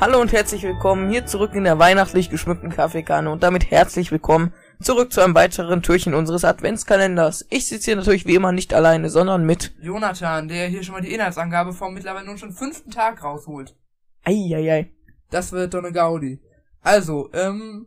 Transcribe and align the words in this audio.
Hallo 0.00 0.18
und 0.18 0.32
herzlich 0.32 0.62
willkommen 0.62 1.10
hier 1.10 1.26
zurück 1.26 1.52
in 1.52 1.64
der 1.64 1.78
weihnachtlich 1.78 2.30
geschmückten 2.30 2.70
Kaffeekanne 2.70 3.30
und 3.30 3.42
damit 3.42 3.70
herzlich 3.70 4.10
willkommen 4.10 4.54
zurück 4.80 5.12
zu 5.12 5.20
einem 5.20 5.34
weiteren 5.34 5.82
Türchen 5.82 6.14
unseres 6.14 6.42
Adventskalenders. 6.42 7.44
Ich 7.50 7.68
sitze 7.68 7.84
hier 7.90 7.96
natürlich 7.96 8.24
wie 8.24 8.34
immer 8.34 8.50
nicht 8.50 8.72
alleine, 8.72 9.10
sondern 9.10 9.44
mit 9.44 9.74
Jonathan, 9.82 10.48
der 10.48 10.68
hier 10.68 10.82
schon 10.82 10.94
mal 10.94 11.02
die 11.02 11.12
Inhaltsangabe 11.12 11.74
vom 11.74 11.92
mittlerweile 11.92 12.24
nun 12.24 12.38
schon 12.38 12.54
fünften 12.54 12.90
Tag 12.90 13.22
rausholt. 13.22 13.76
Eieiei. 14.24 14.90
Das 15.28 15.52
wird 15.52 15.74
doch 15.74 15.80
eine 15.80 15.92
Gaudi. 15.92 16.40
Also, 16.80 17.28
ähm, 17.34 17.86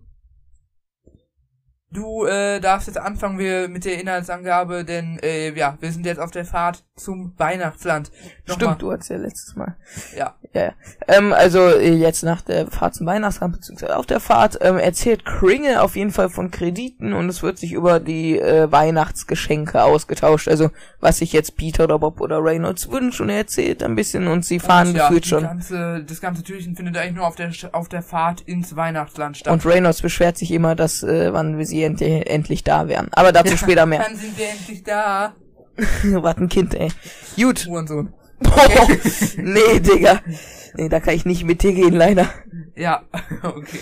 du 1.89 2.25
äh, 2.25 2.59
darfst 2.59 2.86
jetzt 2.86 3.00
anfangen 3.00 3.39
wir 3.39 3.68
mit 3.70 3.86
der 3.86 4.00
Inhaltsangabe, 4.00 4.86
denn 4.86 5.18
äh, 5.23 5.52
ja, 5.57 5.80
wir 5.80 5.91
sind 5.91 6.05
jetzt 6.05 6.20
auf 6.20 6.30
der 6.30 6.45
Fahrt 6.45 6.86
zum 6.96 7.33
Weihnachtsland. 7.38 8.11
Nochmal. 8.47 8.68
Stimmt, 8.68 8.82
du 8.82 8.92
hattest 8.92 9.10
ja 9.10 9.18
letztes 9.18 9.56
Mal. 9.56 9.75
Ja. 10.15 10.36
Ja, 10.54 10.65
ja. 10.65 10.74
Ähm, 11.07 11.34
also 11.34 11.60
äh, 11.60 11.93
jetzt 11.93 12.24
nach 12.24 12.42
der 12.42 12.68
Fahrt 12.68 12.93
zum 12.93 13.07
Weihnachtsland, 13.07 13.54
beziehungsweise 13.54 13.97
auf 13.97 14.06
der 14.06 14.20
Fahrt, 14.20 14.60
ähm, 14.61 14.78
erzählt 14.78 15.25
Kringle 15.25 15.82
auf 15.82 15.96
jeden 15.96 16.11
Fall 16.11 16.29
von 16.29 16.51
Krediten 16.51 17.14
und 17.14 17.28
es 17.29 17.42
wird 17.42 17.57
sich 17.57 17.74
über 17.74 18.00
die 18.00 18.39
äh, 18.39 18.71
Weihnachtsgeschenke 18.71 19.82
ausgetauscht. 19.82 20.48
Also 20.48 20.70
was 21.00 21.18
sich 21.18 21.34
jetzt 21.34 21.57
Peter 21.57 21.86
oder 21.86 21.98
Bob 21.98 22.21
oder 22.21 22.43
Reynolds 22.43 22.92
wünschen 22.92 23.23
und 23.23 23.29
er 23.29 23.37
erzählt 23.37 23.82
ein 23.82 23.96
bisschen 23.96 24.28
und 24.28 24.46
sie 24.46 24.60
fahren 24.60 24.89
Und 24.89 24.96
ja, 24.96 25.07
gefühlt 25.07 25.25
die 25.25 25.29
schon. 25.29 25.43
Ganze, 25.43 26.04
das 26.04 26.21
ganze 26.21 26.43
Türchen 26.43 26.75
findet 26.75 26.96
eigentlich 26.98 27.15
nur 27.15 27.25
auf 27.25 27.36
der 27.36 27.51
auf 27.71 27.89
der 27.89 28.04
Fahrt 28.04 28.42
ins 28.42 28.75
Weihnachtsland 28.75 29.37
statt. 29.37 29.51
Und 29.51 29.65
Reynolds 29.65 30.04
beschwert 30.04 30.37
sich 30.37 30.51
immer, 30.51 30.75
dass 30.75 31.01
äh, 31.01 31.34
wann 31.34 31.57
wir 31.57 31.65
sie 31.65 31.82
end 31.82 32.03
endlich 32.03 32.64
da 32.64 32.88
wären. 32.88 33.09
Aber 33.14 33.31
dazu 33.31 33.58
später 33.58 33.88
mehr. 33.88 34.03
Dann 34.08 34.16
sind 34.16 34.38
wir 34.38 34.50
endlich 34.50 34.84
da. 34.84 35.34
Was 36.03 36.38
ein 36.38 36.50
Kind, 36.50 36.75
ey. 36.75 36.89
Gut. 37.36 37.66
Hurensohn. 37.67 38.14
nee, 39.38 39.80
Digga. 39.80 40.22
Nee, 40.75 40.89
da 40.89 41.00
kann 41.00 41.14
ich 41.14 41.25
nicht 41.25 41.44
mit 41.45 41.64
dir 41.64 41.73
gehen, 41.73 41.94
leider. 41.94 42.30
Ja, 42.75 43.03
okay. 43.44 43.80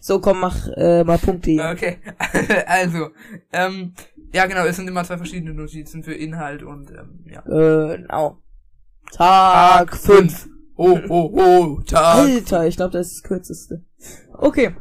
So, 0.00 0.20
komm, 0.20 0.40
mach 0.40 0.68
äh, 0.76 1.04
mal 1.04 1.18
Punkte 1.18 1.50
hier. 1.50 1.70
Okay, 1.70 1.98
also, 2.66 3.10
ähm, 3.52 3.92
ja 4.32 4.46
genau, 4.46 4.64
es 4.64 4.76
sind 4.76 4.88
immer 4.88 5.04
zwei 5.04 5.18
verschiedene 5.18 5.54
Notizen 5.54 6.02
für 6.02 6.14
Inhalt 6.14 6.62
und, 6.62 6.90
ähm, 6.90 7.20
ja. 7.26 7.42
Genau. 7.42 8.38
Tag 9.12 9.96
5. 9.96 10.48
Oh, 10.76 10.98
oh, 11.08 11.30
oh, 11.32 11.80
Tag. 11.86 12.16
Alter, 12.16 12.66
ich 12.66 12.76
glaube, 12.76 12.92
das 12.92 13.08
ist 13.08 13.16
das 13.16 13.22
kürzeste. 13.22 13.84
Okay. 14.32 14.74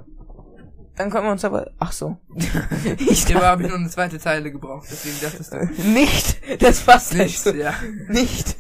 Dann 0.96 1.10
können 1.10 1.26
wir 1.26 1.32
uns 1.32 1.44
aber... 1.44 1.72
Ach 1.78 1.92
so. 1.92 2.18
ich 3.00 3.26
Hierbei 3.26 3.46
habe 3.48 3.64
ich 3.64 3.70
nur 3.70 3.78
eine 3.78 3.90
zweite 3.90 4.18
Zeile 4.20 4.52
gebraucht, 4.52 4.88
deswegen 4.90 5.20
dachtest 5.22 5.54
du 5.54 5.66
Nicht. 5.90 6.62
Das 6.62 6.82
passt 6.82 7.14
nicht, 7.14 7.46
nicht. 7.46 7.56
ja. 7.58 7.74
Nicht. 8.08 8.56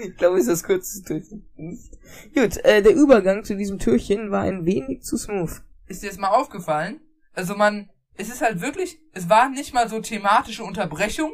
Ich 0.00 0.16
glaube, 0.16 0.36
es 0.36 0.42
ist 0.46 0.48
das 0.50 0.62
kürzeste 0.62 1.02
Türchen. 1.04 1.46
Nicht. 1.56 1.92
Gut, 2.34 2.56
äh, 2.64 2.82
der 2.82 2.94
Übergang 2.94 3.44
zu 3.44 3.56
diesem 3.56 3.78
Türchen 3.78 4.30
war 4.30 4.42
ein 4.42 4.64
wenig 4.64 5.02
zu 5.02 5.16
smooth. 5.16 5.50
Ist 5.88 6.02
dir 6.02 6.08
das 6.08 6.18
mal 6.18 6.28
aufgefallen? 6.28 7.00
Also 7.34 7.54
man, 7.54 7.90
es 8.16 8.28
ist 8.28 8.40
halt 8.40 8.60
wirklich, 8.60 9.00
es 9.12 9.28
war 9.28 9.48
nicht 9.48 9.74
mal 9.74 9.88
so 9.88 10.00
thematische 10.00 10.62
Unterbrechung, 10.64 11.32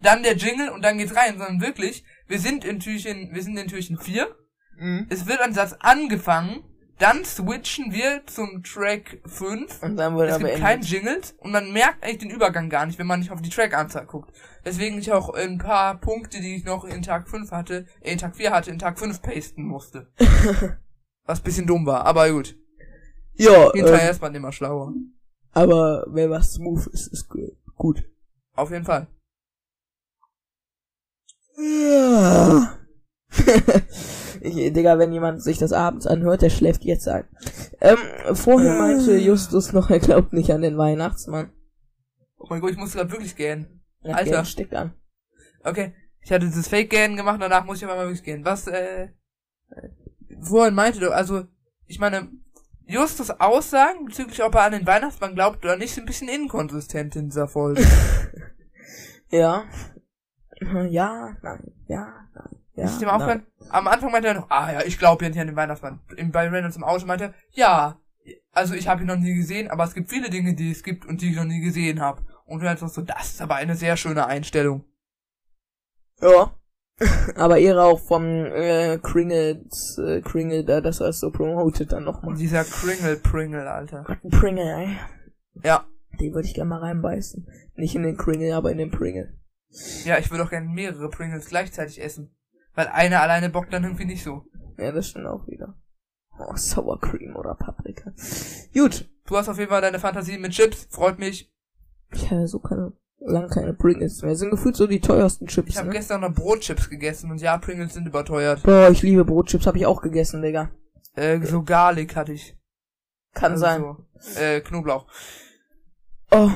dann 0.00 0.22
der 0.22 0.36
Jingle 0.36 0.70
und 0.70 0.82
dann 0.82 0.98
geht's 0.98 1.16
rein, 1.16 1.38
sondern 1.38 1.60
wirklich, 1.60 2.04
wir 2.26 2.38
sind 2.38 2.64
in 2.64 2.80
Türchen, 2.80 3.30
wir 3.34 3.42
sind 3.42 3.56
in 3.56 3.68
Türchen 3.68 3.98
4, 3.98 4.28
Mhm. 4.76 5.06
es 5.08 5.26
wird 5.26 5.40
ein 5.40 5.54
Satz 5.54 5.76
angefangen, 5.78 6.64
dann 6.98 7.24
switchen 7.24 7.92
wir 7.92 8.22
zum 8.26 8.62
Track 8.62 9.20
5 9.26 9.82
Und 9.82 9.96
dann 9.96 10.14
wurde 10.14 10.28
Es 10.28 10.38
er 10.38 10.44
gibt 10.48 10.60
keinen 10.60 10.82
Jingles 10.82 11.32
und 11.38 11.50
man 11.52 11.72
merkt 11.72 12.02
eigentlich 12.04 12.18
den 12.18 12.30
Übergang 12.30 12.70
gar 12.70 12.86
nicht, 12.86 12.98
wenn 12.98 13.06
man 13.06 13.20
nicht 13.20 13.30
auf 13.32 13.42
die 13.42 13.50
Trackanzahl 13.50 14.06
guckt. 14.06 14.32
Deswegen 14.64 14.98
ich 14.98 15.12
auch 15.12 15.30
ein 15.34 15.58
paar 15.58 15.98
Punkte, 16.00 16.40
die 16.40 16.56
ich 16.56 16.64
noch 16.64 16.84
in 16.84 17.02
Tag 17.02 17.28
5 17.28 17.50
hatte, 17.50 17.86
äh, 18.00 18.12
in 18.12 18.18
Tag 18.18 18.36
4 18.36 18.52
hatte, 18.52 18.70
in 18.70 18.78
Tag 18.78 18.98
5 18.98 19.20
pasten 19.22 19.64
musste. 19.64 20.10
Was 21.26 21.40
bisschen 21.40 21.66
dumm 21.66 21.84
war, 21.86 22.04
aber 22.04 22.30
gut. 22.30 22.56
Ja, 23.34 23.72
Hinterher 23.72 24.04
ähm, 24.04 24.10
ist 24.10 24.22
man 24.22 24.34
immer 24.34 24.52
schlauer. 24.52 24.92
aber 25.52 26.04
wenn 26.08 26.30
was 26.30 26.52
smooth 26.54 26.86
ist, 26.88 27.08
ist 27.12 27.28
gu- 27.28 27.56
gut. 27.74 28.04
Auf 28.54 28.70
jeden 28.70 28.84
Fall. 28.84 29.08
Ja. 31.56 32.78
ich, 34.44 34.72
Digga, 34.72 34.98
wenn 34.98 35.12
jemand 35.12 35.42
sich 35.42 35.58
das 35.58 35.72
abends 35.72 36.06
anhört, 36.06 36.42
der 36.42 36.50
schläft 36.50 36.84
jetzt 36.84 37.08
ein. 37.08 37.24
Ähm, 37.80 37.98
vorhin 38.34 38.78
meinte 38.78 39.16
Justus 39.16 39.72
noch, 39.72 39.90
er 39.90 40.00
glaubt 40.00 40.32
nicht 40.32 40.50
an 40.52 40.62
den 40.62 40.78
Weihnachtsmann. 40.78 41.50
Oh 42.38 42.46
mein 42.50 42.60
Gott, 42.60 42.72
ich 42.72 42.76
musste 42.76 42.98
gerade 42.98 43.10
wirklich 43.10 43.36
gähnen. 43.36 43.82
Ja, 44.02 44.16
Alter. 44.16 44.30
Geld 44.30 44.46
steckt 44.46 44.74
an. 44.74 44.92
Okay. 45.62 45.94
Ich 46.20 46.32
hatte 46.32 46.46
dieses 46.46 46.68
Fake-Gähnen 46.68 47.16
gemacht, 47.16 47.40
danach 47.40 47.64
muss 47.64 47.78
ich 47.78 47.84
aber 47.84 47.96
mal 47.96 48.06
wirklich 48.06 48.22
gähnen. 48.22 48.44
Was, 48.44 48.66
äh, 48.66 49.08
vorhin 50.40 50.74
meinte 50.74 51.00
du, 51.00 51.10
also, 51.10 51.44
ich 51.86 51.98
meine, 51.98 52.30
Justus 52.86 53.30
Aussagen 53.30 54.06
bezüglich, 54.06 54.42
ob 54.42 54.54
er 54.54 54.62
an 54.62 54.72
den 54.72 54.86
Weihnachtsmann 54.86 55.34
glaubt 55.34 55.64
oder 55.64 55.76
nicht, 55.76 55.94
sind 55.94 56.04
ein 56.04 56.06
bisschen 56.06 56.28
inkonsistent 56.28 57.16
in 57.16 57.26
dieser 57.26 57.48
Folge. 57.48 57.84
Ja. 59.30 59.64
Ja, 60.60 61.36
nein, 61.42 61.72
ja, 61.88 62.28
nein, 62.34 62.63
ja. 62.76 62.84
ist 62.84 63.00
mal 63.02 63.10
aufgefallen? 63.10 63.46
Am 63.68 63.86
Anfang 63.88 64.10
meinte 64.12 64.28
er 64.28 64.34
noch, 64.34 64.50
ah 64.50 64.72
ja, 64.72 64.82
ich 64.82 64.98
glaube 64.98 65.24
ja 65.24 65.30
nicht 65.30 65.40
an 65.40 65.46
den 65.46 65.56
Weihnachtsmann. 65.56 66.00
Im, 66.16 66.32
bei 66.32 66.48
Reynolds 66.48 66.76
im 66.76 66.84
Auto 66.84 67.06
meinte 67.06 67.24
er, 67.24 67.34
ja, 67.52 68.00
also 68.52 68.74
ich 68.74 68.88
habe 68.88 69.02
ihn 69.02 69.06
noch 69.06 69.16
nie 69.16 69.34
gesehen, 69.34 69.70
aber 69.70 69.84
es 69.84 69.94
gibt 69.94 70.10
viele 70.10 70.30
Dinge, 70.30 70.54
die 70.54 70.70
es 70.70 70.82
gibt 70.82 71.06
und 71.06 71.20
die 71.20 71.30
ich 71.30 71.36
noch 71.36 71.44
nie 71.44 71.60
gesehen 71.60 72.00
habe. 72.00 72.22
Und 72.46 72.60
Reynolds 72.60 72.82
war 72.82 72.88
so, 72.88 73.02
das 73.02 73.34
ist 73.34 73.42
aber 73.42 73.56
eine 73.56 73.76
sehr 73.76 73.96
schöne 73.96 74.26
Einstellung. 74.26 74.84
Ja. 76.20 76.54
Aber 77.34 77.58
eher 77.58 77.82
auch 77.82 77.98
von 77.98 78.46
äh, 78.46 79.00
Kringles, 79.02 79.98
äh, 79.98 80.20
Kringle 80.20 80.64
da, 80.64 80.80
dass 80.80 81.00
er 81.00 81.08
es 81.08 81.18
so 81.18 81.32
promotet 81.32 81.90
dann 81.90 82.04
nochmal. 82.04 82.36
Dieser 82.36 82.62
Kringle 82.62 83.16
Pringle, 83.16 83.68
Alter. 83.68 84.04
Gott, 84.06 84.18
ein 84.22 84.30
Pringle, 84.30 84.62
ey. 84.62 84.96
Ja, 85.64 85.84
Den 86.20 86.34
würde 86.34 86.46
ich 86.46 86.54
gerne 86.54 86.70
mal 86.70 86.78
reinbeißen. 86.78 87.48
Nicht 87.74 87.96
in 87.96 88.04
den 88.04 88.16
Kringle, 88.16 88.54
aber 88.54 88.70
in 88.70 88.78
den 88.78 88.92
Pringle. 88.92 89.34
ja, 90.04 90.18
ich 90.18 90.30
würde 90.30 90.44
auch 90.44 90.50
gerne 90.50 90.68
mehrere 90.68 91.10
Pringles 91.10 91.46
gleichzeitig 91.46 92.00
essen. 92.00 92.32
Weil 92.74 92.88
einer 92.88 93.20
alleine 93.20 93.50
bockt 93.50 93.72
dann 93.72 93.84
irgendwie 93.84 94.04
nicht 94.04 94.22
so. 94.24 94.44
Ja, 94.78 94.92
das 94.92 95.08
stimmt 95.08 95.26
auch 95.26 95.46
wieder. 95.46 95.74
Oh, 96.38 96.56
Sour 96.56 97.00
Cream 97.00 97.36
oder 97.36 97.54
Paprika. 97.54 98.12
Gut. 98.72 99.08
Du 99.26 99.36
hast 99.36 99.48
auf 99.48 99.58
jeden 99.58 99.70
Fall 99.70 99.80
deine 99.80 100.00
Fantasie 100.00 100.36
mit 100.36 100.52
Chips, 100.52 100.86
freut 100.90 101.18
mich. 101.18 101.50
Ich 102.12 102.30
habe 102.30 102.46
so 102.46 102.58
keine, 102.58 102.92
lang 103.20 103.48
keine 103.48 103.72
Pringles 103.72 104.20
mehr. 104.22 104.36
Sind 104.36 104.50
gefühlt 104.50 104.76
so 104.76 104.86
die 104.86 105.00
teuersten 105.00 105.46
Chips, 105.46 105.70
Ich 105.70 105.76
habe 105.78 105.88
ne? 105.88 105.94
gestern 105.94 106.20
noch 106.20 106.34
Brotchips 106.34 106.90
gegessen 106.90 107.30
und 107.30 107.40
ja, 107.40 107.56
Pringles 107.56 107.94
sind 107.94 108.06
überteuert. 108.06 108.62
Boah, 108.64 108.90
ich 108.90 109.00
liebe 109.02 109.24
Brotchips, 109.24 109.66
habe 109.66 109.78
ich 109.78 109.86
auch 109.86 110.02
gegessen, 110.02 110.42
Digga. 110.42 110.70
Äh, 111.14 111.40
so 111.40 111.62
Garlic 111.62 112.16
hatte 112.16 112.32
ich. 112.32 112.58
Kann 113.32 113.52
Also 113.52 113.62
sein. 113.62 113.80
So, 114.18 114.40
äh, 114.40 114.60
Knoblauch. 114.60 115.06
Oh, 116.32 116.50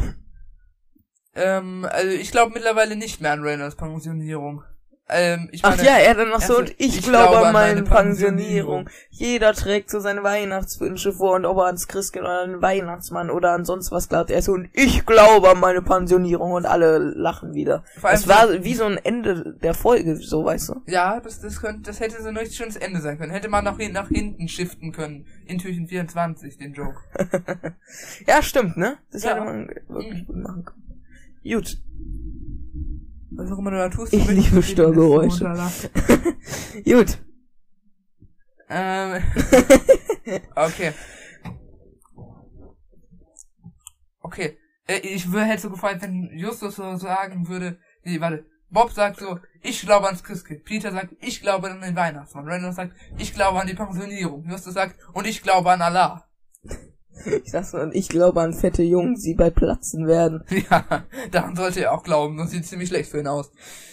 Ähm, 1.35 1.87
also 1.91 2.11
ich 2.11 2.31
glaube 2.33 2.53
mittlerweile 2.53 2.97
nicht 2.97 3.21
mehr 3.21 3.33
an 3.33 3.43
Reynolds 3.43 3.77
Pensionierung. 3.77 4.63
Ähm, 5.11 5.49
ich 5.53 5.65
Ach 5.65 5.71
meine, 5.71 5.85
ja, 5.89 5.97
er 5.97 6.15
dann 6.15 6.29
noch 6.29 6.43
so, 6.43 6.59
und 6.59 6.71
ich, 6.79 6.99
ich 6.99 7.03
glaube 7.03 7.29
glaube 7.31 7.47
an 7.47 7.53
meine 7.55 7.83
Pensionierung. 7.83 8.85
Pensionierung. 8.85 8.91
Jeder 9.11 9.55
trägt 9.55 9.89
so 9.89 10.01
seine 10.01 10.23
Weihnachtswünsche 10.23 11.13
vor 11.15 11.37
und 11.37 11.47
ob 11.47 11.57
er 11.57 11.65
ans 11.65 11.89
Christkind 11.89 12.25
oder 12.27 12.43
an 12.43 12.51
den 12.51 12.63
Weihnachtsmann 12.63 13.31
oder 13.31 13.53
an 13.53 13.65
sonst 13.65 13.91
was 13.91 14.09
glaubt. 14.11 14.31
Er 14.31 14.43
so, 14.43 14.53
und 14.53 14.69
ich 14.75 15.07
glaube 15.07 15.49
an 15.51 15.61
meine 15.61 15.81
Pensionierung 15.81 16.53
und 16.53 16.67
alle 16.67 16.99
lachen 16.99 17.55
wieder. 17.55 17.85
Vor 17.99 18.11
allem 18.11 18.19
Es 18.19 18.29
war 18.29 18.63
wie 18.65 18.75
so 18.75 18.85
ein 18.85 18.99
Ende 18.99 19.55
der 19.63 19.73
Folge, 19.73 20.17
so 20.17 20.45
weißt 20.45 20.69
du. 20.69 20.83
Ja, 20.87 21.21
das, 21.21 21.41
das 21.41 21.61
könnte, 21.63 21.83
das 21.83 22.01
hätte 22.01 22.21
so 22.23 22.29
ein 22.29 22.37
richtig 22.37 22.59
schönes 22.59 22.77
Ende 22.77 23.01
sein 23.01 23.17
können. 23.19 23.33
Hätte 23.33 23.49
man 23.49 23.65
nach, 23.65 23.79
hin- 23.79 23.93
nach 23.93 24.09
hinten 24.09 24.47
shiften 24.49 24.93
können. 24.93 25.25
In 25.47 25.57
Türchen 25.59 25.89
24, 25.89 26.59
den 26.59 26.75
Joke. 26.75 26.99
Ja, 28.27 28.43
stimmt, 28.43 28.77
ne? 28.77 28.99
Das 29.11 29.23
Ja. 29.23 29.31
hätte 29.31 29.41
man 29.45 29.69
wirklich 29.89 30.27
gut 30.27 30.37
machen 30.37 30.65
können. 30.67 31.03
Gut. 31.43 31.79
Was 33.39 33.53
auch 33.53 33.59
immer 33.59 33.71
du 33.71 33.77
da 33.77 33.89
tust. 33.89 34.13
Ich 34.13 34.27
liebe 34.27 34.61
Störgeräusche. 34.65 35.45
Gut. 36.85 37.19
Ähm, 38.69 39.23
okay. 40.57 40.93
Okay. 44.23 44.59
Äh, 44.89 44.99
Ich 45.05 45.31
würde 45.31 45.45
hätte 45.47 45.63
so 45.63 45.71
gefallen, 45.71 46.03
wenn 46.03 46.37
Justus 46.37 46.75
so 46.75 46.97
sagen 46.97 47.47
würde, 47.47 47.79
nee, 48.03 48.21
warte, 48.21 48.45
Bob 48.71 48.91
sagt 48.91 49.21
so, 49.21 49.39
ich 49.63 49.83
glaube 49.83 50.07
ans 50.07 50.25
Christkind. 50.25 50.65
Peter 50.65 50.91
sagt, 50.91 51.15
ich 51.21 51.41
glaube 51.41 51.71
an 51.71 51.81
den 51.81 51.95
Weihnachtsmann. 51.95 52.45
Reynolds 52.45 52.75
sagt, 52.75 52.97
ich 53.19 53.33
glaube 53.35 53.61
an 53.61 53.69
die 53.69 53.75
Pensionierung. 53.75 54.51
Justus 54.51 54.75
sagt, 54.75 54.99
und 55.13 55.29
ich 55.29 55.45
glaube 55.45 55.71
an 55.71 55.81
Allah. 55.81 56.29
Ich 57.45 57.51
sag 57.51 57.65
so, 57.65 57.79
und 57.79 57.95
ich 57.95 58.09
glaube 58.09 58.41
an 58.41 58.53
fette 58.53 58.83
Jungs, 58.83 59.23
die 59.23 59.35
bei 59.35 59.51
Platzen 59.51 60.07
werden. 60.07 60.45
Ja, 60.71 61.05
daran 61.31 61.57
sollte 61.57 61.81
er 61.81 61.93
auch 61.93 62.03
glauben, 62.03 62.37
sonst 62.39 62.51
sieht 62.51 62.67
ziemlich 62.67 62.89
schlecht 62.89 63.11
für 63.11 63.21
ihn 63.21 63.27
aus. 63.27 63.51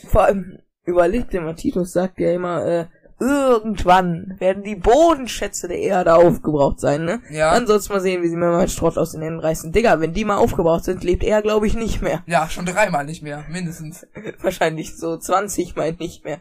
Vor 0.08 0.24
allem, 0.24 0.60
überlegt 0.84 1.32
dir 1.34 1.42
mal, 1.42 1.56
Titus 1.56 1.94
sagt 1.94 2.20
ja 2.20 2.34
immer, 2.34 2.66
äh, 2.66 2.86
irgendwann 3.20 4.36
werden 4.40 4.64
die 4.64 4.76
Bodenschätze 4.76 5.68
der 5.68 5.80
Erde 5.80 6.16
aufgebraucht 6.16 6.80
sein, 6.80 7.06
ne? 7.06 7.22
Ja. 7.30 7.54
Dann 7.54 7.66
sollst 7.66 7.88
du 7.88 7.94
mal 7.94 8.02
sehen, 8.02 8.22
wie 8.24 8.28
sie 8.28 8.36
mir 8.36 8.52
mal 8.52 8.68
Strott 8.68 8.98
aus 8.98 9.12
den 9.12 9.22
Händen 9.22 9.40
reißen. 9.40 9.72
Digga, 9.72 10.02
wenn 10.02 10.14
die 10.14 10.26
mal 10.26 10.38
aufgebraucht 10.38 10.84
sind, 10.84 11.04
lebt 11.04 11.24
er, 11.24 11.42
glaube 11.42 11.66
ich, 11.68 11.76
nicht 11.76 12.02
mehr. 12.02 12.24
Ja, 12.26 12.50
schon 12.50 12.66
dreimal 12.66 13.06
nicht 13.06 13.24
mehr, 13.24 13.46
mindestens. 13.50 14.06
Wahrscheinlich 14.42 14.98
so 14.98 15.18
20 15.18 15.76
mal 15.76 15.94
nicht 15.94 16.26
mehr. 16.26 16.40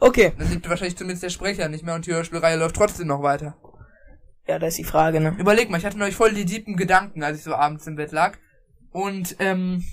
Okay. 0.00 0.32
Dann 0.36 0.50
lebt 0.50 0.68
wahrscheinlich 0.68 0.96
zumindest 0.96 1.22
der 1.22 1.30
Sprecher 1.30 1.68
nicht 1.68 1.84
mehr 1.84 1.94
und 1.94 2.06
die 2.06 2.12
Hörspielreihe 2.12 2.58
läuft 2.58 2.76
trotzdem 2.76 3.06
noch 3.06 3.22
weiter. 3.22 3.56
Ja, 4.46 4.58
da 4.58 4.66
ist 4.66 4.78
die 4.78 4.84
Frage, 4.84 5.20
ne? 5.20 5.34
Überleg 5.38 5.70
mal, 5.70 5.78
ich 5.78 5.84
hatte 5.84 5.98
neulich 5.98 6.16
voll 6.16 6.32
die 6.32 6.44
tiefen 6.44 6.76
Gedanken, 6.76 7.22
als 7.22 7.38
ich 7.38 7.44
so 7.44 7.54
abends 7.54 7.86
im 7.86 7.96
Bett 7.96 8.12
lag. 8.12 8.38
Und, 8.90 9.36
ähm, 9.38 9.84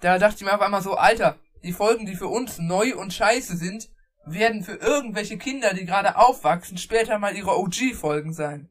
da 0.00 0.18
dachte 0.18 0.36
ich 0.36 0.44
mir 0.44 0.54
auf 0.54 0.60
einmal 0.60 0.82
so, 0.82 0.94
Alter, 0.94 1.38
die 1.62 1.72
Folgen, 1.72 2.06
die 2.06 2.16
für 2.16 2.26
uns 2.26 2.58
neu 2.58 2.96
und 2.96 3.12
scheiße 3.12 3.56
sind, 3.56 3.88
werden 4.24 4.62
für 4.62 4.74
irgendwelche 4.74 5.38
Kinder, 5.38 5.74
die 5.74 5.84
gerade 5.84 6.16
aufwachsen, 6.16 6.78
später 6.78 7.18
mal 7.18 7.36
ihre 7.36 7.58
OG-Folgen 7.58 8.32
sein. 8.32 8.68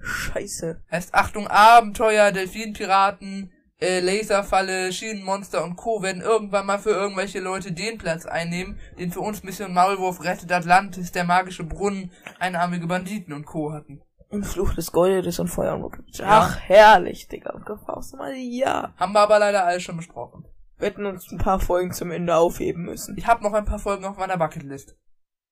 Scheiße. 0.00 0.84
Heißt, 0.90 1.14
Achtung, 1.14 1.48
Abenteuer, 1.48 2.32
Delfinpiraten, 2.32 3.52
äh, 3.80 4.00
Laserfalle, 4.00 4.92
Schienenmonster 4.92 5.64
und 5.64 5.76
Co. 5.76 6.02
werden 6.02 6.22
irgendwann 6.22 6.66
mal 6.66 6.78
für 6.78 6.90
irgendwelche 6.90 7.40
Leute 7.40 7.72
den 7.72 7.98
Platz 7.98 8.26
einnehmen, 8.26 8.78
den 8.98 9.12
für 9.12 9.20
uns 9.20 9.42
Mission 9.42 9.72
Maulwurf, 9.72 10.22
Rettet 10.24 10.52
Atlantis, 10.52 11.12
der 11.12 11.24
magische 11.24 11.64
Brunnen, 11.64 12.10
einarmige 12.38 12.86
Banditen 12.86 13.32
und 13.32 13.46
Co. 13.46 13.72
hatten. 13.72 14.02
Und 14.30 14.44
Fluch 14.44 14.74
des 14.74 14.92
Goldes 14.92 15.38
und 15.38 15.48
Feuer 15.48 15.74
und 15.74 15.82
Rocket. 15.82 16.04
Ach, 16.22 16.58
herrlich, 16.60 17.28
Digga. 17.28 17.50
Und 17.54 17.64
gebrauchst 17.64 18.12
du 18.12 18.18
mal, 18.18 18.34
ja. 18.34 18.92
Haben 18.96 19.14
wir 19.14 19.20
aber 19.20 19.38
leider 19.38 19.64
alles 19.64 19.82
schon 19.82 19.96
besprochen. 19.96 20.44
Wir 20.76 20.88
hätten 20.88 21.06
uns 21.06 21.32
ein 21.32 21.38
paar 21.38 21.60
Folgen 21.60 21.92
zum 21.92 22.10
Ende 22.10 22.36
aufheben 22.36 22.84
müssen. 22.84 23.16
Ich 23.16 23.26
habe 23.26 23.42
noch 23.42 23.54
ein 23.54 23.64
paar 23.64 23.78
Folgen 23.78 24.04
auf 24.04 24.18
meiner 24.18 24.36
Bucketlist. 24.36 24.96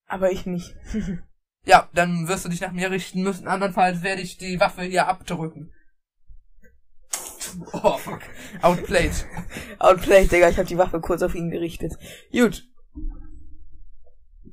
Aber 0.07 0.31
ich 0.31 0.47
nicht. 0.47 0.77
Ja, 1.69 1.89
dann 1.95 2.29
wirst 2.29 2.45
du 2.45 2.49
dich 2.49 2.61
nach 2.61 2.71
mir 2.71 2.93
richten 2.93 3.23
müssen, 3.23 3.49
andernfalls 3.49 4.05
werde 4.05 4.23
ich 4.23 4.39
die 4.39 4.61
Waffe 4.61 4.83
hier 4.83 5.09
abdrücken. 5.09 5.73
Oh, 7.73 7.97
fuck. 7.99 8.21
Outplayed. 8.63 9.13
Outplayed, 9.79 10.31
Digga. 10.33 10.49
Ich 10.49 10.57
habe 10.59 10.69
die 10.69 10.79
Waffe 10.79 11.01
kurz 11.01 11.23
auf 11.23 11.35
ihn 11.35 11.51
gerichtet. 11.51 11.95
Gut. 12.33 12.65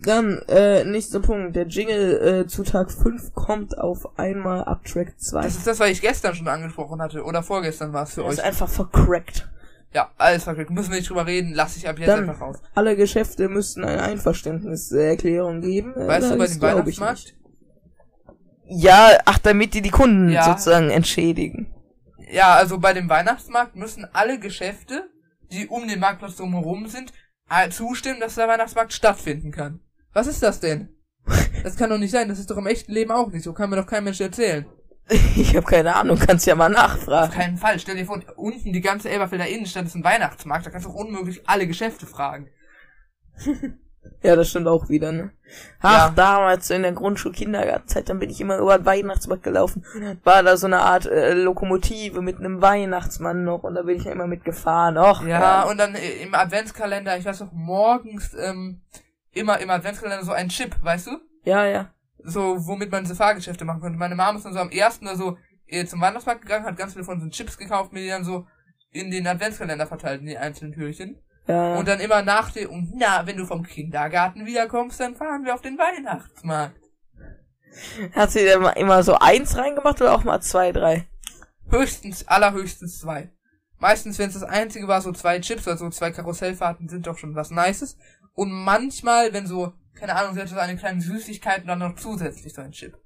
Dann, 0.01 0.39
äh, 0.49 0.83
nächster 0.83 1.21
Punkt. 1.21 1.55
Der 1.55 1.65
Jingle 1.67 2.41
äh, 2.41 2.47
zu 2.47 2.63
Tag 2.63 2.91
5 2.91 3.33
kommt 3.33 3.77
auf 3.77 4.17
einmal 4.19 4.63
ab 4.65 4.83
Track 4.85 5.17
2. 5.19 5.41
Das 5.41 5.55
ist 5.55 5.65
das, 5.67 5.79
was 5.79 5.89
ich 5.89 6.01
gestern 6.01 6.35
schon 6.35 6.47
angesprochen 6.47 7.01
hatte. 7.01 7.23
Oder 7.23 7.41
vorgestern 7.41 7.93
war 7.93 8.03
es 8.03 8.13
für 8.13 8.23
Das 8.23 8.33
ist 8.33 8.39
euch. 8.39 8.45
einfach 8.45 8.67
vercrackt. 8.69 9.49
Ja, 9.93 10.09
alles 10.17 10.43
verrückt. 10.43 10.71
Müssen 10.71 10.89
wir 10.91 10.97
nicht 10.97 11.09
drüber 11.09 11.25
reden. 11.27 11.53
Lass 11.53 11.77
ich 11.77 11.87
ab 11.87 11.99
jetzt 11.99 12.07
Dann, 12.09 12.27
einfach 12.29 12.41
raus. 12.41 12.57
alle 12.73 12.95
Geschäfte 12.97 13.47
müssten 13.47 13.83
eine 13.85 14.01
Einverständniserklärung 14.01 15.61
geben. 15.61 15.93
Äh, 15.95 16.07
Weißt 16.07 16.31
du, 16.31 16.37
bei 16.37 16.47
dem 16.47 16.61
Weihnachtsmarkt? 16.61 17.35
Ja, 18.65 19.09
ach, 19.25 19.37
damit 19.37 19.73
die 19.73 19.81
die 19.81 19.89
Kunden 19.91 20.29
Ja. 20.29 20.43
sozusagen 20.45 20.89
entschädigen. 20.89 21.72
Ja, 22.33 22.55
also 22.55 22.79
bei 22.79 22.93
dem 22.93 23.09
Weihnachtsmarkt 23.09 23.75
müssen 23.75 24.05
alle 24.11 24.39
Geschäfte, 24.39 25.07
die 25.51 25.67
um 25.67 25.87
den 25.87 25.99
Marktplatz 25.99 26.35
drumherum 26.35 26.87
sind, 26.87 27.13
zustimmen, 27.69 28.19
dass 28.19 28.35
der 28.35 28.47
Weihnachtsmarkt 28.47 28.91
stattfinden 28.91 29.51
kann. 29.51 29.81
Was 30.13 30.25
ist 30.25 30.41
das 30.41 30.59
denn? 30.59 30.89
Das 31.63 31.77
kann 31.77 31.91
doch 31.91 31.99
nicht 31.99 32.09
sein. 32.09 32.29
Das 32.29 32.39
ist 32.39 32.49
doch 32.49 32.57
im 32.57 32.65
echten 32.65 32.91
Leben 32.91 33.11
auch 33.11 33.29
nicht 33.29 33.43
so. 33.43 33.53
Kann 33.53 33.69
mir 33.69 33.75
doch 33.75 33.85
kein 33.85 34.03
Mensch 34.03 34.19
erzählen. 34.19 34.65
Ich 35.35 35.55
habe 35.55 35.65
keine 35.65 35.95
Ahnung, 35.95 36.17
kannst 36.17 36.47
ja 36.47 36.55
mal 36.55 36.73
Auf 36.75 36.81
nachfragen. 36.81 37.33
keinen 37.33 37.57
Fall. 37.57 37.77
Stell 37.77 37.97
dir 37.97 38.05
vor, 38.05 38.19
unten 38.35 38.73
die 38.73 38.81
ganze 38.81 39.09
Elberfelder 39.09 39.47
Innenstadt 39.47 39.85
ist 39.85 39.95
ein 39.95 40.03
Weihnachtsmarkt. 40.03 40.65
Da 40.65 40.71
kannst 40.71 40.87
du 40.87 40.89
auch 40.89 40.95
unmöglich 40.95 41.47
alle 41.47 41.67
Geschäfte 41.67 42.07
fragen. 42.07 42.49
Ja, 44.21 44.35
das 44.35 44.49
stimmt 44.49 44.67
auch 44.67 44.87
wieder, 44.89 45.11
ne? 45.11 45.31
Ach, 45.81 46.07
Ja. 46.07 46.13
damals 46.15 46.69
in 46.69 46.81
der 46.83 46.93
Grundschul-Kindergartenzeit, 46.93 48.07
dann 48.09 48.19
bin 48.19 48.29
ich 48.29 48.39
immer 48.41 48.57
über 48.57 48.77
den 48.77 48.85
Weihnachtsmarkt 48.85 49.43
gelaufen. 49.43 49.85
War 50.23 50.43
da 50.43 50.55
so 50.57 50.65
eine 50.67 50.79
Art 50.79 51.05
äh, 51.05 51.33
Lokomotive 51.33 52.21
mit 52.21 52.37
einem 52.39 52.61
Weihnachtsmann 52.61 53.43
noch 53.43 53.63
und 53.63 53.75
da 53.75 53.83
bin 53.83 53.97
ich 53.97 54.05
ja 54.05 54.11
immer 54.11 54.27
mitgefahren. 54.27 54.97
Och, 54.97 55.23
Ja, 55.25 55.63
und 55.63 55.77
dann 55.77 55.95
äh, 55.95 56.23
im 56.23 56.33
Adventskalender, 56.33 57.17
ich 57.17 57.25
weiß 57.25 57.41
noch, 57.41 57.51
morgens 57.51 58.33
ähm, 58.39 58.81
immer 59.31 59.59
im 59.59 59.69
Adventskalender 59.69 60.23
so 60.25 60.31
ein 60.31 60.49
Chip, 60.49 60.75
weißt 60.81 61.07
du? 61.07 61.11
ja, 61.43 61.65
ja. 61.65 61.89
So, 62.25 62.55
womit 62.67 62.89
man 62.89 63.03
diese 63.03 63.15
Fahrgeschäfte 63.15 63.65
machen 63.65 63.81
konnte. 63.81 63.99
Meine 63.99 64.15
Mama 64.15 64.37
ist 64.37 64.45
dann 64.45 64.53
so 64.53 64.59
am 64.59 64.69
ersten 64.69 65.05
oder 65.05 65.17
so 65.17 65.37
äh, 65.67 65.83
zum 65.85 65.99
Weihnachtsmarkt 65.99 66.41
gegangen, 66.43 66.65
hat 66.65 66.77
ganz 66.77 66.93
viele 66.93 67.03
von 67.03 67.19
so 67.19 67.27
Chips 67.27 67.57
gekauft, 67.57 67.91
mir 67.91 67.99
die 68.01 68.07
dann 68.07 68.23
so 68.23 68.47
in 68.91 69.11
den 69.11 69.27
Adventskalender 69.27 69.85
verteilt, 69.87 70.21
in 70.21 70.27
die 70.27 70.37
einzelnen 70.37 70.71
Türchen. 70.73 71.17
Ja. 71.47 71.75
Und 71.75 71.87
dann 71.87 71.99
immer 71.99 72.21
nach 72.21 72.51
dem, 72.51 72.69
und 72.69 72.93
na, 72.95 73.25
wenn 73.25 73.37
du 73.37 73.45
vom 73.45 73.63
Kindergarten 73.63 74.45
wiederkommst, 74.45 74.99
dann 74.99 75.15
fahren 75.15 75.43
wir 75.45 75.53
auf 75.53 75.61
den 75.61 75.77
Weihnachtsmarkt. 75.77 76.79
Hat 78.13 78.31
sie 78.31 78.43
denn 78.43 78.63
immer 78.75 79.03
so 79.03 79.15
eins 79.15 79.57
reingemacht 79.57 79.99
oder 80.01 80.13
auch 80.13 80.23
mal 80.23 80.41
zwei, 80.41 80.71
drei? 80.71 81.07
Höchstens, 81.69 82.27
allerhöchstens 82.27 82.99
zwei. 82.99 83.29
Meistens, 83.79 84.19
wenn 84.19 84.27
es 84.29 84.35
das 84.35 84.43
einzige 84.43 84.87
war, 84.87 85.01
so 85.01 85.11
zwei 85.11 85.39
Chips, 85.39 85.67
also 85.67 85.89
zwei 85.89 86.11
Karussellfahrten 86.11 86.87
sind 86.87 87.07
doch 87.07 87.17
schon 87.17 87.35
was 87.35 87.51
Nices. 87.51 87.97
Und 88.33 88.51
manchmal, 88.51 89.33
wenn 89.33 89.47
so, 89.47 89.73
keine 89.95 90.15
Ahnung, 90.15 90.33
sie 90.33 90.39
hatte 90.39 90.53
so 90.53 90.59
eine 90.59 90.77
kleine 90.77 91.01
Süßigkeit 91.01 91.61
und 91.63 91.67
dann 91.67 91.79
noch 91.79 91.95
zusätzlich 91.95 92.53
so 92.53 92.61
ein 92.61 92.71
Chip. 92.71 92.97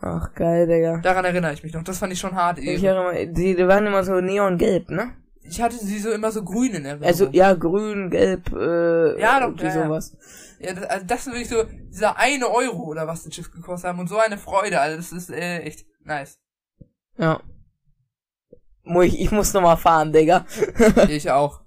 Ach, 0.00 0.32
geil, 0.34 0.66
Digga. 0.66 0.98
Daran 0.98 1.24
erinnere 1.24 1.52
ich 1.52 1.62
mich 1.62 1.72
noch. 1.74 1.84
Das 1.84 1.98
fand 1.98 2.12
ich 2.12 2.18
schon 2.18 2.34
hart 2.34 2.58
Ich 2.58 2.66
eben. 2.66 2.84
erinnere 2.84 3.12
mich, 3.12 3.34
die, 3.34 3.54
die 3.54 3.68
waren 3.68 3.86
immer 3.86 4.02
so 4.02 4.20
neongelb, 4.20 4.90
ne? 4.90 5.12
Ich 5.44 5.60
hatte 5.60 5.76
sie 5.76 5.98
so 5.98 6.10
immer 6.10 6.30
so 6.30 6.44
grün 6.44 6.74
in 6.74 6.84
Erinnerung. 6.84 7.08
Also, 7.08 7.28
ja, 7.32 7.52
grün, 7.54 8.10
gelb, 8.10 8.52
äh, 8.52 9.20
Ja, 9.20 9.40
doch, 9.40 9.48
irgendwie 9.48 9.66
ja, 9.66 9.84
sowas. 9.84 10.16
Ja, 10.60 10.72
das, 10.74 10.84
also 10.84 11.06
das 11.06 11.26
ist 11.26 11.32
wirklich 11.32 11.48
so, 11.48 11.64
dieser 11.64 12.16
eine 12.16 12.48
Euro 12.48 12.84
oder 12.84 13.06
was 13.06 13.24
die 13.24 13.30
Chips 13.30 13.50
gekostet 13.50 13.88
haben 13.88 13.98
und 13.98 14.08
so 14.08 14.18
eine 14.18 14.38
Freude, 14.38 14.80
also 14.80 14.96
das 14.96 15.12
ist 15.12 15.30
äh, 15.30 15.58
echt 15.60 15.84
nice. 16.04 16.38
Ja. 17.18 17.40
Ich, 19.02 19.20
ich 19.20 19.30
muss 19.30 19.52
noch 19.52 19.62
mal 19.62 19.76
fahren, 19.76 20.12
Digga. 20.12 20.46
ich 21.08 21.30
auch. 21.30 21.62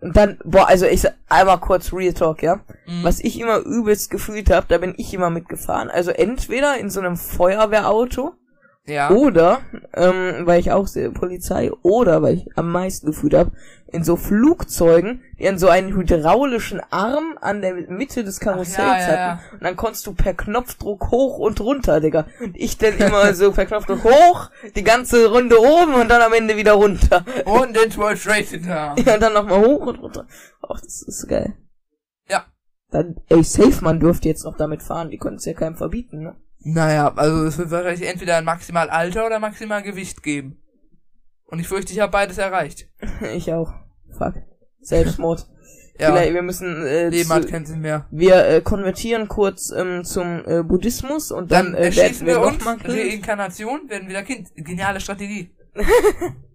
Und 0.00 0.16
dann, 0.16 0.38
boah, 0.44 0.66
also 0.66 0.86
ich 0.86 1.06
einmal 1.28 1.60
kurz 1.60 1.92
Real 1.92 2.14
Talk, 2.14 2.42
ja. 2.42 2.56
Mhm. 2.86 3.04
Was 3.04 3.20
ich 3.20 3.38
immer 3.38 3.58
übelst 3.58 4.10
gefühlt 4.10 4.50
habe, 4.50 4.66
da 4.68 4.78
bin 4.78 4.94
ich 4.96 5.12
immer 5.12 5.28
mitgefahren. 5.28 5.90
Also 5.90 6.10
entweder 6.10 6.78
in 6.78 6.88
so 6.88 7.00
einem 7.00 7.16
Feuerwehrauto 7.16 8.34
Ja. 8.86 9.10
oder, 9.10 9.60
ähm, 9.94 10.46
weil 10.46 10.58
ich 10.58 10.72
auch 10.72 10.86
sehe, 10.86 11.10
Polizei, 11.10 11.70
oder 11.82 12.22
weil 12.22 12.34
ich 12.34 12.48
am 12.56 12.72
meisten 12.72 13.06
gefühlt 13.06 13.34
habe, 13.34 13.52
in 13.92 14.04
so 14.04 14.16
Flugzeugen, 14.16 15.22
die 15.38 15.48
an 15.48 15.58
so 15.58 15.68
einen 15.68 15.94
hydraulischen 15.94 16.80
Arm 16.90 17.36
an 17.40 17.60
der 17.60 17.74
Mitte 17.74 18.24
des 18.24 18.40
Karussells 18.40 18.78
Ach, 18.78 18.98
ja, 18.98 19.14
ja, 19.14 19.34
hatten. 19.34 19.54
Und 19.56 19.64
dann 19.64 19.76
konntest 19.76 20.06
du 20.06 20.14
per 20.14 20.34
Knopfdruck 20.34 21.10
hoch 21.10 21.38
und 21.38 21.60
runter, 21.60 22.00
Digga. 22.00 22.26
Und 22.40 22.56
ich 22.56 22.78
dann 22.78 22.96
immer 22.98 23.34
so 23.34 23.52
per 23.52 23.66
Knopfdruck 23.66 24.04
hoch, 24.04 24.50
die 24.74 24.84
ganze 24.84 25.30
Runde 25.30 25.60
oben 25.60 25.94
und 25.94 26.08
dann 26.08 26.22
am 26.22 26.32
Ende 26.32 26.56
wieder 26.56 26.72
runter. 26.72 27.24
Und 27.44 27.76
den 27.76 27.90
12 27.90 28.22
Trade 28.22 28.44
Center. 28.44 28.94
Ja, 29.04 29.14
und 29.14 29.20
dann 29.20 29.32
nochmal 29.32 29.64
hoch 29.64 29.86
und 29.86 30.00
runter. 30.00 30.26
Ach, 30.62 30.80
das 30.80 31.02
ist 31.02 31.28
geil. 31.28 31.54
Ja. 32.28 32.44
Dann, 32.90 33.16
ey, 33.28 33.42
Safe, 33.42 33.82
man 33.82 34.00
dürfte 34.00 34.28
jetzt 34.28 34.44
noch 34.44 34.56
damit 34.56 34.82
fahren, 34.82 35.10
die 35.10 35.18
können 35.18 35.36
es 35.36 35.44
ja 35.44 35.52
keinem 35.52 35.76
verbieten, 35.76 36.22
ne? 36.22 36.36
Naja, 36.62 37.12
also 37.14 37.44
es 37.44 37.58
wird 37.58 37.70
wahrscheinlich 37.70 38.08
entweder 38.08 38.36
ein 38.36 38.44
maximal 38.44 38.90
Alter 38.90 39.26
oder 39.26 39.38
maximal 39.38 39.82
Gewicht 39.82 40.22
geben. 40.22 40.60
Und 41.44 41.58
ich 41.58 41.68
fürchte, 41.68 41.92
ich 41.92 42.00
habe 42.00 42.12
beides 42.12 42.38
erreicht. 42.38 42.88
Ich 43.34 43.52
auch. 43.52 43.72
Fuck. 44.16 44.34
Selbstmord. 44.80 45.48
Ja, 45.98 46.12
Vielleicht, 46.12 46.32
wir 46.32 46.40
müssen, 46.40 46.86
äh, 46.86 47.10
Leben 47.10 47.28
hat 47.28 47.46
keinen 47.48 47.66
Sinn 47.66 47.80
mehr. 47.80 48.06
wir 48.10 48.46
äh, 48.46 48.62
konvertieren 48.62 49.28
kurz 49.28 49.70
ähm, 49.70 50.02
zum 50.02 50.42
äh, 50.46 50.62
Buddhismus 50.62 51.30
und 51.30 51.52
dann, 51.52 51.72
Dann 51.72 51.74
äh, 51.74 51.86
erschließen 51.86 52.26
wir 52.26 52.40
uns, 52.40 52.58
noch 52.58 52.64
mal 52.64 52.78
Reinkarnation, 52.82 53.90
werden 53.90 54.08
wieder 54.08 54.22
Kind. 54.22 54.48
Geniale 54.56 54.98
Strategie. 54.98 55.50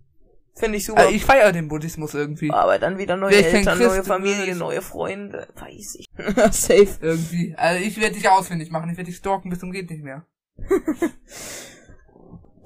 Finde 0.57 0.77
ich 0.77 0.85
super. 0.85 1.01
Also 1.01 1.13
ich 1.13 1.25
feiere 1.25 1.51
den 1.51 1.67
Buddhismus 1.67 2.13
irgendwie. 2.13 2.49
aber 2.51 2.79
dann 2.79 2.97
wieder 2.97 3.17
neue 3.17 3.31
Wär 3.31 3.53
Eltern, 3.53 3.77
neue 3.77 4.03
Familie, 4.03 4.51
ich- 4.53 4.55
neue 4.57 4.81
Freunde. 4.81 5.47
Weiß 5.55 5.95
ich. 5.99 6.07
Safe. 6.51 6.87
Irgendwie. 7.01 7.53
Also 7.57 7.83
ich 7.83 7.99
werde 7.99 8.15
dich 8.15 8.29
ausfindig 8.29 8.71
machen, 8.71 8.89
ich 8.89 8.97
werde 8.97 9.09
dich 9.09 9.17
stalken 9.17 9.49
bis 9.49 9.59
zum 9.59 9.71
geht 9.71 9.89
nicht 9.89 10.03
mehr. 10.03 10.25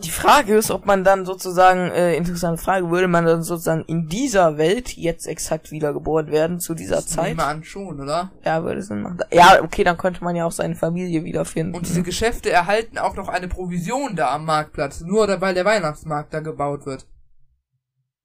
Die 0.02 0.12
Frage 0.12 0.56
ist, 0.56 0.72
ob 0.72 0.86
man 0.86 1.04
dann 1.04 1.26
sozusagen, 1.26 1.92
äh, 1.92 2.16
interessante 2.16 2.62
Frage, 2.62 2.90
würde 2.90 3.10
man 3.10 3.26
dann 3.26 3.44
sozusagen 3.44 3.84
in 3.84 4.08
dieser 4.08 4.58
Welt 4.58 4.96
jetzt 4.96 5.28
exakt 5.28 5.72
wiedergeboren 5.72 6.32
werden, 6.32 6.62
zu 6.62 6.74
dieser 6.74 7.00
Ich 7.00 7.08
Zeit? 7.08 7.28
nehme 7.30 7.44
an 7.44 7.66
schon, 7.66 8.00
oder? 8.00 8.32
Ja, 8.46 8.64
würde 8.64 8.82
Sinn 8.82 9.02
machen. 9.02 9.20
Ja, 9.30 9.62
okay, 9.62 9.84
dann 9.84 9.98
könnte 9.98 10.24
man 10.24 10.38
ja 10.38 10.46
auch 10.46 10.54
seine 10.54 10.76
Familie 10.76 11.26
wiederfinden. 11.26 11.76
Und 11.76 11.86
diese 11.86 12.02
Geschäfte 12.02 12.50
erhalten 12.50 12.98
auch 12.98 13.18
noch 13.18 13.28
eine 13.28 13.50
Provision 13.50 14.16
da 14.16 14.30
am 14.34 14.46
Marktplatz, 14.46 15.02
nur 15.02 15.28
weil 15.42 15.54
der 15.54 15.66
Weihnachtsmarkt 15.66 16.34
da 16.34 16.40
gebaut 16.40 16.86
wird. 16.86 17.06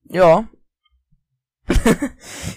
Ja. 0.08 0.46
Jetzt, 1.68 1.80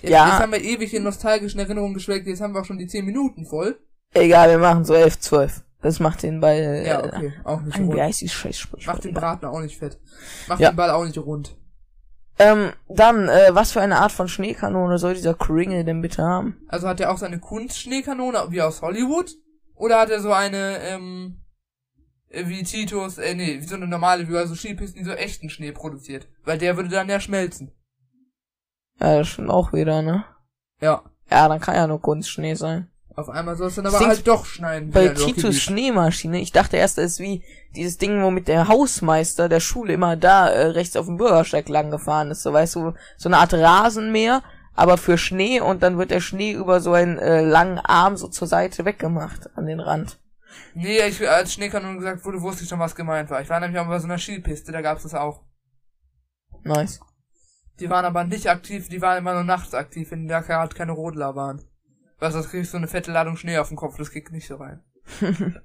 Ja. 0.04 0.28
jetzt 0.28 0.40
haben 0.40 0.52
wir 0.52 0.62
ewig 0.62 0.94
in 0.94 1.04
nostalgischen 1.04 1.60
Erinnerungen 1.60 1.94
geschwelgt, 1.94 2.28
jetzt 2.28 2.42
haben 2.42 2.54
wir 2.54 2.62
auch 2.62 2.66
schon 2.66 2.78
die 2.78 2.88
10 2.88 3.06
Minuten 3.06 3.46
voll. 3.46 3.80
Egal, 4.14 4.50
wir 4.50 4.58
machen 4.60 4.84
so 4.86 4.94
11, 4.94 5.20
12. 5.20 5.64
Das 5.82 6.00
macht 6.00 6.24
den 6.24 6.42
Ball, 6.42 6.56
äh, 6.58 6.88
Ja, 6.88 7.04
okay, 7.04 7.34
auch 7.44 7.62
nicht 7.62 7.78
rund. 7.80 8.00
heißt 8.00 8.22
die 8.22 8.30
scheiß? 8.30 8.68
Macht 8.86 9.04
den 9.04 9.14
Braten 9.14 9.46
auch 9.46 9.62
nicht 9.62 9.78
fett. 9.78 10.00
Macht 10.48 10.60
Ja. 10.60 10.72
den 10.72 10.76
Ball 10.76 10.90
auch 10.90 11.06
nicht 11.06 11.18
rund. 11.18 11.56
Ähm, 12.40 12.72
dann, 12.90 13.30
äh, 13.30 13.50
was 13.52 13.72
für 13.72 13.82
eine 13.82 13.98
Art 14.00 14.12
von 14.12 14.28
Schneekanone 14.28 14.98
soll 15.00 15.14
dieser 15.14 15.34
Kringle 15.34 15.84
denn 15.86 16.02
bitte 16.02 16.24
haben? 16.24 16.58
Also 16.68 16.88
hat 16.88 17.00
er 17.00 17.12
auch 17.12 17.18
seine 17.18 17.40
Kunstschneekanone 17.40 18.46
wie 18.50 18.62
aus 18.62 18.82
Hollywood? 18.82 19.32
Oder 19.76 20.00
hat 20.00 20.10
er 20.10 20.22
so 20.22 20.32
eine, 20.34 20.80
ähm, 20.82 21.38
äh, 21.38 21.47
wie 22.30 22.64
Titus, 22.64 23.18
äh, 23.18 23.36
nee, 23.36 23.60
wie 23.60 23.68
so 23.68 23.76
eine 23.76 23.88
normale, 23.88 24.28
wie 24.28 24.38
also 24.38 24.56
Skipisten, 24.56 25.00
die 25.00 25.06
so 25.06 25.14
echten 25.14 25.50
Schnee 25.50 25.72
produziert? 25.72 26.28
Weil 26.44 26.58
der 26.58 26.76
würde 26.76 26.90
dann 26.90 27.10
ja 27.10 27.20
schmelzen. 27.20 27.72
Ja, 29.00 29.20
das 29.20 29.28
stimmt 29.28 29.50
auch 29.50 29.74
wieder, 29.74 30.02
ne? 30.02 30.26
Ja. 30.82 31.04
Ja, 31.30 31.48
dann 31.48 31.60
kann 31.60 31.76
ja 31.76 31.88
nur 31.88 32.02
Kunstschnee 32.02 32.56
sein. 32.56 32.90
Auf 33.16 33.30
einmal 33.30 33.56
soll 33.56 33.70
es 33.70 33.76
dann 33.76 33.88
aber 33.88 33.98
Ding 33.98 34.10
halt 34.10 34.28
doch 34.28 34.46
schneiden. 34.46 34.92
Bei 34.92 35.08
Titus. 35.08 35.60
Schneemaschine, 35.60 36.40
ich 36.40 36.52
dachte 36.52 36.78
erst, 36.78 37.00
das 37.00 37.14
ist 37.14 37.20
wie 37.20 37.44
dieses 37.76 37.98
Ding, 37.98 38.22
womit 38.22 38.48
der 38.48 38.68
Hausmeister 38.68 39.50
der 39.50 39.60
Schule 39.60 39.94
immer 39.94 40.16
da 40.16 40.50
äh, 40.50 40.68
rechts 40.68 40.96
auf 40.96 41.08
dem 41.08 41.18
Bürgersteig 41.18 41.68
lang 41.68 41.90
gefahren 41.90 42.30
ist. 42.30 42.44
So 42.44 42.54
weißt 42.54 42.76
du, 42.76 42.94
so 43.18 43.30
eine 43.30 43.38
Art 43.38 43.56
Rasenmäher, 43.56 44.44
aber 44.76 44.98
für 44.98 45.18
Schnee 45.18 45.60
und 45.60 45.82
dann 45.82 45.98
wird 45.98 46.12
der 46.12 46.20
Schnee 46.20 46.52
über 46.52 46.80
so 46.80 46.94
einen 46.94 47.18
äh, 47.18 47.42
langen 47.42 47.80
Arm 47.80 48.18
so 48.18 48.28
zur 48.28 48.48
Seite 48.48 48.86
weggemacht 48.86 49.50
an 49.58 49.66
den 49.66 49.80
Rand. 49.80 50.20
Nee, 50.74 51.02
ich, 51.08 51.28
als 51.28 51.54
Schneekanone 51.54 51.98
gesagt 51.98 52.24
wurde, 52.26 52.42
wusste 52.42 52.64
ich 52.64 52.70
schon, 52.70 52.80
was 52.80 52.96
gemeint 52.96 53.30
war. 53.30 53.42
Ich 53.42 53.50
war 53.50 53.60
nämlich 53.60 53.80
auch 53.80 53.88
bei 53.88 54.00
so 54.00 54.06
einer 54.06 54.18
Skipiste, 54.18 54.72
da 54.72 54.82
gab's 54.82 55.04
das 55.04 55.14
auch. 55.14 55.44
Nice. 56.64 57.00
Die 57.80 57.90
waren 57.90 58.06
aber 58.06 58.24
nicht 58.24 58.50
aktiv, 58.50 58.90
die 58.90 59.02
waren 59.02 59.18
immer 59.20 59.34
nur 59.34 59.44
nachts 59.44 59.74
aktiv, 59.74 60.10
wenn 60.12 60.28
da 60.28 60.42
gerade 60.42 60.76
keine 60.76 60.94
Rodler 60.94 61.36
waren. 61.36 61.64
Was, 62.20 62.34
das 62.34 62.50
kriegst 62.50 62.70
du 62.70 62.72
so 62.74 62.78
eine 62.78 62.88
fette 62.88 63.12
Ladung 63.12 63.38
Schnee 63.38 63.58
auf 63.60 63.68
den 63.68 63.78
Kopf, 63.78 63.98
das 63.98 64.12
geht 64.12 64.32
nicht 64.32 64.48
so 64.48 64.56
rein. 64.56 64.84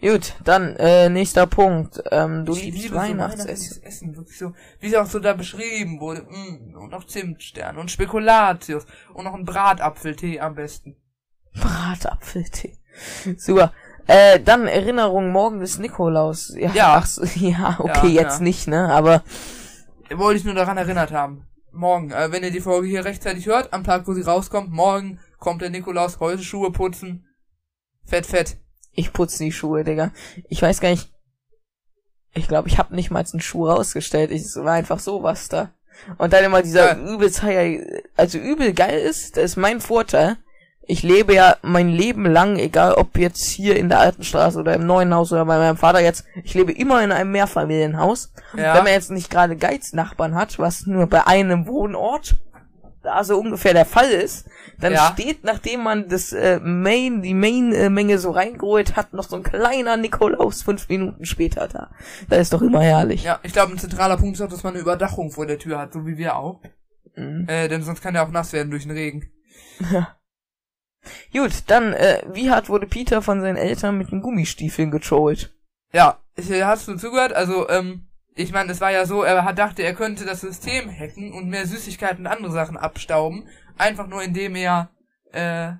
Gut, 0.00 0.34
dann 0.44 0.76
äh, 0.76 1.08
nächster 1.08 1.46
Punkt. 1.46 2.02
Ähm, 2.12 2.44
du 2.44 2.52
Ich 2.52 2.62
liebst 2.64 2.82
liebe 2.82 2.94
so 2.94 3.00
Weihnachtsessen. 3.00 3.46
weihnachtliches 3.48 3.78
Essen, 3.78 4.16
wirklich 4.16 4.38
so, 4.38 4.52
wie 4.80 4.88
es 4.88 4.94
auch 4.94 5.06
so 5.06 5.18
da 5.18 5.32
beschrieben 5.32 5.98
wurde. 5.98 6.22
Mm, 6.22 6.76
und 6.76 6.90
noch 6.90 7.04
Zimtstern 7.06 7.78
und 7.78 7.90
Spekulatius 7.90 8.86
und 9.14 9.24
noch 9.24 9.34
ein 9.34 9.44
Bratapfeltee 9.44 10.38
am 10.40 10.54
besten. 10.54 10.96
Bratapfeltee. 11.54 12.78
Super. 13.36 13.72
Äh, 14.06 14.40
dann 14.40 14.66
Erinnerung 14.68 15.30
morgen 15.30 15.60
des 15.60 15.78
Nikolaus. 15.78 16.54
Ja, 16.56 16.70
Ja. 16.72 16.94
Ach 16.96 17.06
so, 17.06 17.24
ja 17.34 17.76
okay, 17.80 18.08
Ja, 18.08 18.22
jetzt 18.22 18.38
ja. 18.38 18.44
nicht, 18.44 18.68
ne? 18.68 18.92
Aber 18.92 19.22
Wollte 20.14 20.38
ich 20.38 20.44
nur 20.44 20.54
daran 20.54 20.76
erinnert 20.76 21.10
haben. 21.12 21.46
Morgen, 21.72 22.10
äh, 22.10 22.30
wenn 22.30 22.42
ihr 22.44 22.50
die 22.52 22.60
Folge 22.60 22.86
hier 22.88 23.04
rechtzeitig 23.04 23.46
hört, 23.46 23.72
am 23.72 23.84
Tag, 23.84 24.06
wo 24.06 24.14
sie 24.14 24.22
rauskommt, 24.22 24.70
morgen 24.72 25.18
kommt 25.38 25.60
der 25.62 25.70
Nikolaus 25.70 26.20
heute 26.20 26.42
Schuhe 26.42 26.70
putzen. 26.70 27.26
Fett, 28.04 28.24
fett. 28.26 28.56
ich 28.92 29.12
putze 29.12 29.42
die 29.42 29.52
Schuhe, 29.52 29.82
Digga. 29.84 30.12
Ich 30.48 30.62
weiß 30.62 30.80
gar 30.80 30.90
nicht. 30.90 31.12
Ich 32.32 32.48
glaube, 32.48 32.68
ich 32.68 32.78
habe 32.78 32.94
nicht 32.94 33.10
mal 33.10 33.24
einen 33.30 33.40
Schuh 33.40 33.66
rausgestellt. 33.68 34.30
Ich, 34.30 34.42
es 34.42 34.56
war 34.56 34.74
einfach 34.74 35.00
sowas 35.00 35.48
da. 35.48 35.70
Und 36.18 36.32
dann 36.32 36.44
immer 36.44 36.62
dieser 36.62 36.96
Ja. 36.96 37.42
high, 37.42 37.80
also 38.16 38.38
übel 38.38 38.72
geil 38.74 39.00
ist, 39.00 39.36
das 39.36 39.44
ist 39.44 39.56
mein 39.56 39.80
Vorteil. 39.80 40.36
Ich 40.88 41.02
lebe 41.02 41.34
ja 41.34 41.56
mein 41.62 41.88
Leben 41.88 42.24
lang, 42.26 42.56
egal 42.58 42.94
ob 42.94 43.18
jetzt 43.18 43.44
hier 43.44 43.76
in 43.76 43.88
der 43.88 43.98
alten 43.98 44.22
Straße 44.22 44.58
oder 44.60 44.74
im 44.74 44.86
neuen 44.86 45.12
Haus 45.12 45.32
oder 45.32 45.44
bei 45.44 45.58
meinem 45.58 45.76
Vater 45.76 46.00
jetzt, 46.00 46.24
ich 46.44 46.54
lebe 46.54 46.70
immer 46.72 47.02
in 47.02 47.10
einem 47.10 47.32
Mehrfamilienhaus. 47.32 48.32
Ja. 48.56 48.74
Wenn 48.76 48.84
man 48.84 48.92
jetzt 48.92 49.10
nicht 49.10 49.28
gerade 49.28 49.56
Geiznachbarn 49.56 50.36
hat, 50.36 50.58
was 50.60 50.86
nur 50.86 51.08
bei 51.08 51.26
einem 51.26 51.66
Wohnort 51.66 52.36
da 53.02 53.22
so 53.24 53.38
ungefähr 53.38 53.72
der 53.72 53.84
Fall 53.84 54.10
ist, 54.10 54.48
dann 54.80 54.92
Ja. 54.92 55.10
steht, 55.12 55.42
nachdem 55.44 55.82
man 55.82 56.08
das 56.08 56.32
äh, 56.32 56.60
Main, 56.60 57.22
die 57.22 57.34
Main-Menge 57.34 58.18
so 58.18 58.30
reingeholt 58.30 58.94
hat, 58.96 59.12
noch 59.12 59.24
so 59.28 59.36
ein 59.36 59.42
kleiner 59.42 59.96
Nikolaus 59.96 60.62
fünf 60.62 60.88
Minuten 60.88 61.24
später 61.24 61.66
da. 61.68 61.90
Das 62.28 62.40
ist 62.40 62.52
doch 62.52 62.62
immer 62.62 62.82
herrlich. 62.82 63.22
Ja, 63.24 63.38
ich 63.42 63.52
glaube, 63.52 63.72
ein 63.72 63.78
zentraler 63.78 64.16
Punkt 64.16 64.36
ist 64.36 64.42
auch, 64.42 64.48
dass 64.48 64.62
man 64.64 64.74
eine 64.74 64.82
Überdachung 64.82 65.30
vor 65.30 65.46
der 65.46 65.58
Tür 65.58 65.78
hat, 65.78 65.92
so 65.92 66.04
wie 66.06 66.16
wir 66.16 66.36
auch. 66.36 66.60
Mhm. 67.16 67.46
Äh, 67.48 67.68
denn 67.68 67.82
sonst 67.82 68.02
kann 68.02 68.14
der 68.14 68.22
auch 68.24 68.30
nass 68.30 68.52
werden 68.52 68.70
durch 68.70 68.82
den 68.84 68.92
Regen. 68.92 69.30
Gut, 71.32 71.64
dann, 71.68 71.92
äh, 71.92 72.22
wie 72.32 72.50
hart 72.50 72.68
wurde 72.68 72.86
Peter 72.86 73.22
von 73.22 73.40
seinen 73.40 73.56
Eltern 73.56 73.98
mit 73.98 74.10
den 74.10 74.22
Gummistiefeln 74.22 74.90
getrollt? 74.90 75.54
Ja, 75.92 76.18
äh, 76.36 76.62
hast 76.62 76.88
du 76.88 76.96
zugehört? 76.96 77.32
Also, 77.32 77.68
ähm, 77.68 78.06
ich 78.34 78.52
meine, 78.52 78.72
es 78.72 78.80
war 78.80 78.92
ja 78.92 79.06
so, 79.06 79.22
er 79.22 79.44
hat, 79.44 79.58
dachte, 79.58 79.82
er 79.82 79.94
könnte 79.94 80.24
das 80.24 80.42
System 80.42 80.90
hacken 80.90 81.32
und 81.32 81.48
mehr 81.48 81.66
Süßigkeiten 81.66 82.20
und 82.20 82.26
andere 82.26 82.52
Sachen 82.52 82.76
abstauben. 82.76 83.48
Einfach 83.78 84.06
nur 84.06 84.22
indem 84.22 84.56
er, 84.56 84.90
äh, 85.32 85.72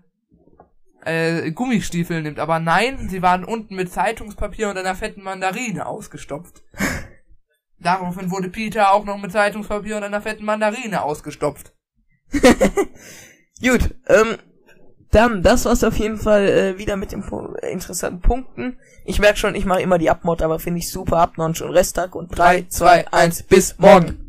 äh, 1.06 1.50
Gummistiefel 1.52 2.22
nimmt. 2.22 2.38
Aber 2.38 2.58
nein, 2.58 3.08
sie 3.08 3.22
waren 3.22 3.44
unten 3.44 3.76
mit 3.76 3.92
Zeitungspapier 3.92 4.68
und 4.68 4.76
einer 4.76 4.94
fetten 4.94 5.22
Mandarine 5.22 5.86
ausgestopft. 5.86 6.62
Daraufhin 7.78 8.30
wurde 8.30 8.48
Peter 8.48 8.92
auch 8.92 9.04
noch 9.04 9.18
mit 9.18 9.32
Zeitungspapier 9.32 9.96
und 9.96 10.02
einer 10.02 10.20
fetten 10.20 10.44
Mandarine 10.44 11.02
ausgestopft. 11.02 11.72
Gut, 13.60 13.94
ähm, 14.08 14.36
dann, 15.16 15.42
das 15.42 15.64
war's 15.64 15.82
auf 15.82 15.96
jeden 15.96 16.18
Fall 16.18 16.46
äh, 16.48 16.78
wieder 16.78 16.96
mit 16.96 17.12
den 17.12 17.24
äh, 17.62 17.72
interessanten 17.72 18.20
Punkten. 18.20 18.76
Ich 19.04 19.18
merk 19.18 19.38
schon, 19.38 19.54
ich 19.54 19.64
mache 19.64 19.80
immer 19.80 19.98
die 19.98 20.10
Abmod, 20.10 20.42
aber 20.42 20.58
finde 20.58 20.80
ich 20.80 20.90
super. 20.90 21.18
Ab 21.18 21.38
noch 21.38 21.46
einen 21.46 21.54
schönen 21.54 21.72
Resttag 21.72 22.14
und 22.14 22.36
3, 22.36 22.66
2, 22.68 23.12
1, 23.12 23.42
bis 23.44 23.78
morgen. 23.78 24.25